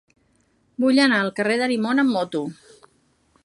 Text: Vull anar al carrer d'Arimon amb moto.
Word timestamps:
Vull 0.83 1.01
anar 1.03 1.19
al 1.25 1.29
carrer 1.41 1.59
d'Arimon 1.61 2.05
amb 2.05 2.17
moto. 2.17 2.45